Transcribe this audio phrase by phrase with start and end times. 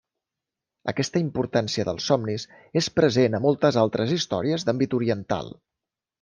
[0.93, 2.47] Aquesta importància dels somnis
[2.81, 5.55] és present a moltes altres històries d'àmbit oriental.